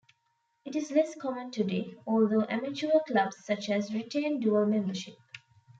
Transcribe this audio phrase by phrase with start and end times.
[0.65, 5.15] It is less common today, although amateur clubs such as retain dual membership.